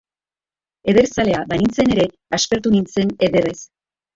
Ederzalea 0.93 1.43
banintzen 1.53 1.93
ere, 1.97 2.07
aspertu 2.39 2.73
nintzen 2.77 3.17
ederrez. 3.29 3.59